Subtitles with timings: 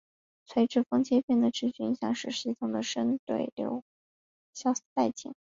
[0.47, 3.83] 垂直风切变的持续影响使系统的深对流
[4.51, 5.35] 消散殆尽。